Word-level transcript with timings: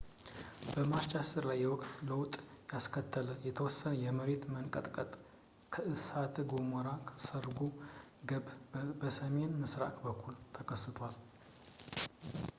በማርች 0.73 1.11
10 1.17 1.43
ላይ 1.47 1.57
የወቅት 1.63 1.91
ለውጥ 2.11 2.31
ያስከተለ 2.71 3.27
የተወሰነ 3.47 3.91
የመሬት 4.05 4.45
መንቀጥቀጥ 4.53 5.11
ከእሳተ 5.75 6.35
ገሞራው 6.53 7.03
ሰርጎ 7.27 7.59
ገብ 8.31 8.47
በሰሜን 9.03 9.53
ምሥራቅ 9.61 9.95
በኩል 10.07 10.35
ተከስቷል 10.57 11.15